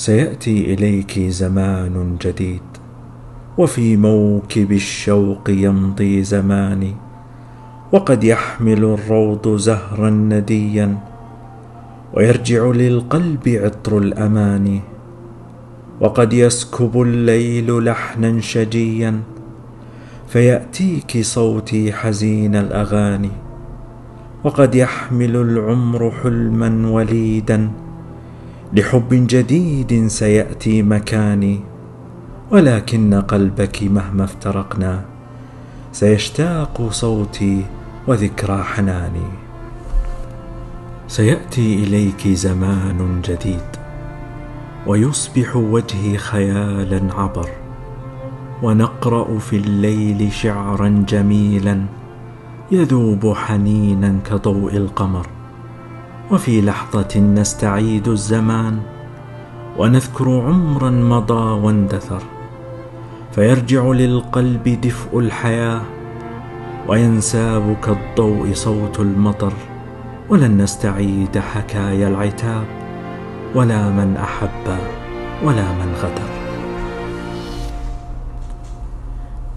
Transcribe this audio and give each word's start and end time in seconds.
سيأتي 0.00 0.74
إليك 0.74 1.18
زمان 1.18 2.16
جديد 2.24 2.62
وفي 3.58 3.96
موكب 3.96 4.72
الشوق 4.72 5.50
يمضي 5.50 6.22
زماني 6.22 6.94
وقد 7.92 8.24
يحمل 8.24 8.84
الروض 8.84 9.56
زهرا 9.56 10.10
نديا 10.10 10.98
ويرجع 12.14 12.64
للقلب 12.66 13.48
عطر 13.48 13.98
الاماني 13.98 14.80
وقد 16.00 16.32
يسكب 16.32 17.02
الليل 17.02 17.84
لحنا 17.84 18.40
شجيا 18.40 19.20
فيأتيك 20.28 21.18
صوتي 21.20 21.92
حزين 21.92 22.56
الأغاني 22.56 23.30
وقد 24.44 24.74
يحمل 24.74 25.36
العمر 25.36 26.10
حلما 26.10 26.90
وليدا. 26.90 27.70
لحب 28.72 29.08
جديد 29.10 30.06
سيأتي 30.06 30.82
مكاني 30.82 31.60
ولكن 32.50 33.14
قلبك 33.14 33.82
مهما 33.82 34.24
افترقنا 34.24 35.04
سيشتاق 35.92 36.88
صوتي 36.90 37.64
وذكرى 38.06 38.62
حناني. 38.62 39.28
سيأتي 41.08 41.74
إليك 41.74 42.28
زمان 42.28 43.22
جديد 43.24 43.70
ويصبح 44.86 45.56
وجهي 45.56 46.16
خيالا 46.16 47.14
عبر 47.14 47.48
ونقرأ 48.62 49.38
في 49.38 49.56
الليل 49.56 50.32
شعرا 50.32 51.04
جميلا 51.08 51.84
يذوب 52.72 53.32
حنينا 53.34 54.18
كضوء 54.30 54.76
القمر. 54.76 55.39
وفي 56.30 56.62
لحظة 56.62 57.20
نستعيد 57.20 58.08
الزمان 58.08 58.78
ونذكر 59.78 60.40
عمرا 60.40 60.90
مضى 60.90 61.64
واندثر 61.64 62.22
فيرجع 63.32 63.86
للقلب 63.86 64.80
دفء 64.82 65.18
الحياة 65.18 65.82
وينساب 66.88 67.76
كالضوء 67.82 68.52
صوت 68.54 69.00
المطر 69.00 69.52
ولن 70.28 70.62
نستعيد 70.62 71.38
حكايا 71.38 72.08
العتاب 72.08 72.64
ولا 73.54 73.88
من 73.88 74.16
أحب 74.16 74.78
ولا 75.44 75.72
من 75.72 75.94
غدر. 76.02 76.30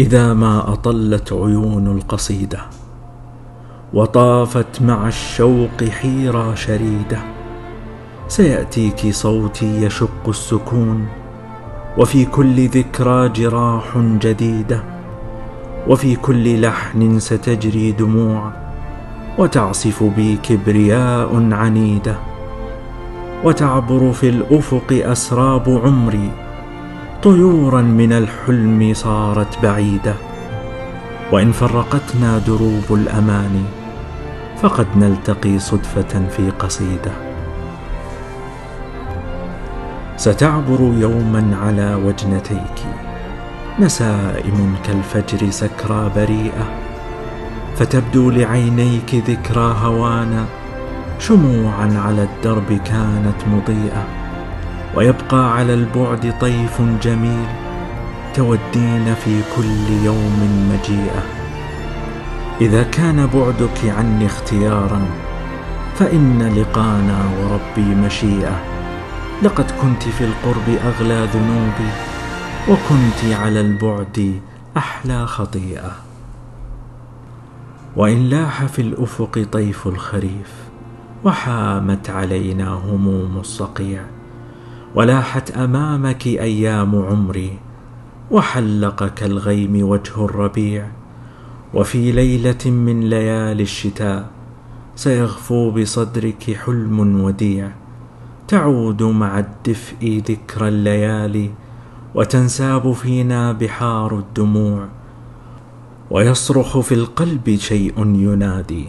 إذا 0.00 0.34
ما 0.34 0.72
أطلت 0.72 1.32
عيون 1.32 1.86
القصيدة 1.86 2.60
وطافت 3.94 4.82
مع 4.82 5.08
الشوق 5.08 5.84
حيرى 5.84 6.56
شريده. 6.56 7.18
سيأتيك 8.28 9.10
صوتي 9.10 9.84
يشق 9.84 10.28
السكون 10.28 11.06
وفي 11.98 12.24
كل 12.24 12.68
ذكرى 12.68 13.28
جراح 13.28 13.98
جديدة 13.98 14.82
وفي 15.88 16.16
كل 16.16 16.60
لحن 16.60 17.18
ستجري 17.18 17.92
دموع 17.92 18.52
وتعصف 19.38 20.02
بي 20.02 20.36
كبرياء 20.36 21.52
عنيدة. 21.52 22.16
وتعبر 23.44 24.12
في 24.12 24.28
الأفق 24.28 24.92
أسراب 24.92 25.80
عمري 25.84 26.30
طيورا 27.22 27.82
من 27.82 28.12
الحلم 28.12 28.94
صارت 28.94 29.62
بعيدة. 29.62 30.14
وإن 31.32 31.52
فرقتنا 31.52 32.38
دروب 32.38 32.84
الأماني 32.90 33.79
فقد 34.62 34.86
نلتقي 34.96 35.58
صدفة 35.58 36.28
في 36.36 36.50
قصيدة. 36.50 37.12
ستعبر 40.16 40.80
يوما 40.80 41.56
على 41.62 41.94
وجنتيك. 41.94 42.86
نسائم 43.78 44.76
كالفجر 44.84 45.50
سكرى 45.50 46.10
بريئة. 46.16 46.64
فتبدو 47.76 48.30
لعينيك 48.30 49.14
ذكرى 49.14 49.74
هوانا. 49.82 50.44
شموعا 51.18 51.98
على 52.06 52.22
الدرب 52.22 52.72
كانت 52.72 53.36
مضيئة. 53.52 54.04
ويبقى 54.96 55.52
على 55.56 55.74
البعد 55.74 56.34
طيف 56.40 56.82
جميل. 57.02 57.46
تودين 58.34 59.14
في 59.24 59.40
كل 59.56 60.04
يوم 60.04 60.68
مجيئة. 60.72 61.39
إذا 62.60 62.82
كان 62.82 63.26
بعدك 63.26 63.84
عني 63.84 64.26
اختيارا 64.26 65.06
فإن 65.94 66.54
لقانا 66.56 67.24
وربي 67.38 67.94
مشيئة. 67.94 68.62
لقد 69.42 69.70
كنت 69.70 70.02
في 70.02 70.24
القرب 70.24 70.68
أغلى 70.84 71.28
ذنوبي 71.34 71.90
وكنت 72.68 73.34
على 73.34 73.60
البعد 73.60 74.40
أحلى 74.76 75.26
خطيئة. 75.26 75.92
وإن 77.96 78.28
لاح 78.28 78.64
في 78.64 78.82
الأفق 78.82 79.46
طيف 79.52 79.86
الخريف 79.86 80.52
وحامت 81.24 82.10
علينا 82.10 82.68
هموم 82.68 83.38
الصقيع. 83.38 84.02
ولاحت 84.94 85.50
أمامك 85.50 86.26
أيام 86.26 87.02
عمري 87.02 87.58
وحلق 88.30 89.06
كالغيم 89.14 89.88
وجه 89.88 90.24
الربيع. 90.24 90.99
وفي 91.74 92.12
ليلة 92.12 92.70
من 92.70 93.00
ليالي 93.00 93.62
الشتاء 93.62 94.30
سيغفو 94.94 95.70
بصدرك 95.70 96.56
حلم 96.64 97.20
وديع. 97.20 97.70
تعود 98.48 99.02
مع 99.02 99.38
الدفء 99.38 100.22
ذكرى 100.28 100.68
الليالي 100.68 101.50
وتنساب 102.14 102.92
فينا 102.92 103.52
بحار 103.52 104.18
الدموع. 104.18 104.88
ويصرخ 106.10 106.78
في 106.78 106.94
القلب 106.94 107.56
شيء 107.58 107.94
ينادي. 107.98 108.86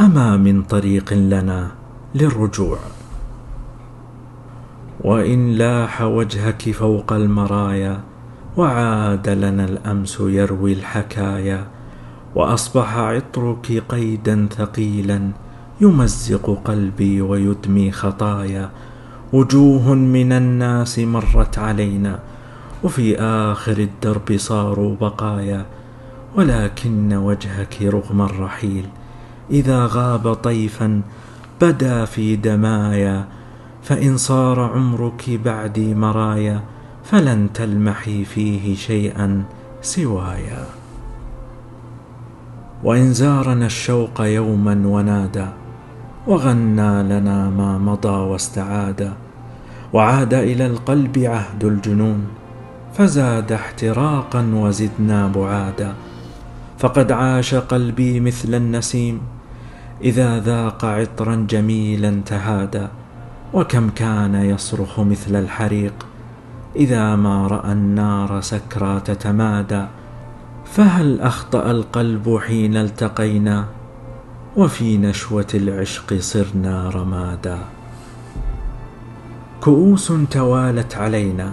أما 0.00 0.36
من 0.36 0.62
طريق 0.62 1.12
لنا 1.12 1.70
للرجوع. 2.14 2.78
وإن 5.00 5.50
لاح 5.52 6.02
وجهك 6.02 6.70
فوق 6.70 7.12
المرايا 7.12 8.00
وعاد 8.56 9.28
لنا 9.28 9.64
الأمس 9.64 10.20
يروي 10.20 10.72
الحكايا. 10.72 11.79
وأصبح 12.34 12.96
عطرك 12.96 13.82
قيدا 13.88 14.48
ثقيلا 14.56 15.30
يمزق 15.80 16.62
قلبي 16.64 17.20
ويدمي 17.20 17.92
خطايا. 17.92 18.70
وجوه 19.32 19.94
من 19.94 20.32
الناس 20.32 20.98
مرت 20.98 21.58
علينا 21.58 22.18
وفي 22.82 23.20
آخر 23.20 23.78
الدرب 23.78 24.36
صاروا 24.36 24.96
بقايا. 25.00 25.66
ولكن 26.36 27.12
وجهك 27.12 27.82
رغم 27.82 28.22
الرحيل 28.22 28.86
إذا 29.50 29.86
غاب 29.86 30.34
طيفا 30.34 31.02
بدا 31.60 32.04
في 32.04 32.36
دمايا. 32.36 33.24
فإن 33.82 34.16
صار 34.16 34.60
عمرك 34.60 35.30
بعدي 35.44 35.94
مرايا 35.94 36.62
فلن 37.04 37.52
تلمحي 37.54 38.24
فيه 38.24 38.76
شيئا 38.76 39.44
سوايا. 39.82 40.79
وإن 42.84 43.12
زارنا 43.12 43.66
الشوق 43.66 44.20
يوما 44.20 44.82
ونادى 44.84 45.46
وغنى 46.26 47.02
لنا 47.02 47.50
ما 47.50 47.78
مضى 47.78 48.08
واستعاد 48.08 49.12
وعاد 49.92 50.34
إلى 50.34 50.66
القلب 50.66 51.18
عهد 51.18 51.64
الجنون 51.64 52.26
فزاد 52.94 53.52
احتراقا 53.52 54.52
وزدنا 54.54 55.28
بعادا. 55.28 55.94
فقد 56.80 57.12
عاش 57.12 57.54
قلبي 57.54 58.20
مثل 58.20 58.54
النسيم 58.54 59.20
إذا 60.02 60.40
ذاق 60.40 60.84
عطرا 60.84 61.46
جميلا 61.50 62.20
تهادى 62.26 62.86
وكم 63.54 63.90
كان 63.90 64.34
يصرخ 64.34 65.00
مثل 65.00 65.36
الحريق 65.36 66.06
إذا 66.76 67.16
ما 67.16 67.46
رأى 67.46 67.72
النار 67.72 68.40
سكرى 68.40 69.00
تتمادى 69.00 69.84
فهل 70.70 71.20
أخطأ 71.20 71.70
القلب 71.70 72.38
حين 72.46 72.76
التقينا؟ 72.76 73.66
وفي 74.56 74.98
نشوة 74.98 75.46
العشق 75.54 76.14
صرنا 76.14 76.90
رمادا. 76.90 77.58
كؤوس 79.60 80.12
توالت 80.30 80.96
علينا 80.96 81.52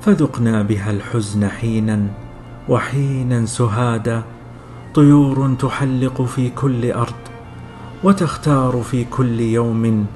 فذقنا 0.00 0.62
بها 0.62 0.90
الحزن 0.90 1.48
حينا 1.48 2.06
وحينا 2.68 3.46
سهادا. 3.46 4.22
طيور 4.94 5.54
تحلق 5.54 6.22
في 6.22 6.50
كل 6.50 6.92
أرض 6.92 7.22
وتختار 8.04 8.82
في 8.82 9.04
كل 9.04 9.40
يوم 9.40 10.06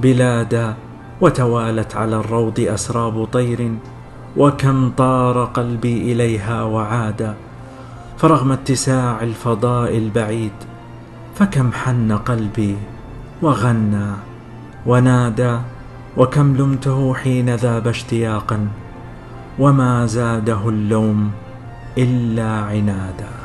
بلادا. 0.00 0.74
وتوالت 1.20 1.96
على 1.96 2.16
الروض 2.16 2.60
أسراب 2.60 3.24
طير 3.24 3.74
وكم 4.36 4.90
طار 4.90 5.44
قلبي 5.44 6.12
إليها 6.12 6.62
وعادا. 6.62 7.34
فرغم 8.20 8.52
اتساع 8.52 9.22
الفضاء 9.22 9.96
البعيد 9.96 10.52
فكم 11.34 11.72
حن 11.72 12.12
قلبي 12.12 12.76
وغنى 13.42 14.12
ونادى 14.86 15.58
وكم 16.16 16.56
لمته 16.56 17.14
حين 17.14 17.54
ذاب 17.54 17.88
اشتياقا 17.88 18.68
وما 19.58 20.06
زاده 20.06 20.68
اللوم 20.68 21.30
إلا 21.98 22.50
عنادا. 22.50 23.39